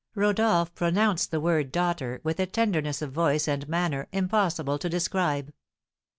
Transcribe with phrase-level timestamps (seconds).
[0.15, 5.53] Rodolph pronounced the word daughter with a tenderness of voice and manner impossible to describe.